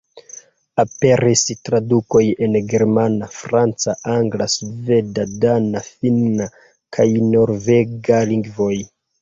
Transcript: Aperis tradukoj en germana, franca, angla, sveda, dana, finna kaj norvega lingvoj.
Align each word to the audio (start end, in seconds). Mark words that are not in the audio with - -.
Aperis 0.83 1.43
tradukoj 1.67 2.21
en 2.47 2.57
germana, 2.71 3.29
franca, 3.41 3.95
angla, 4.15 4.49
sveda, 4.55 5.27
dana, 5.45 5.85
finna 5.91 6.51
kaj 6.99 7.07
norvega 7.37 8.25
lingvoj. 8.35 8.75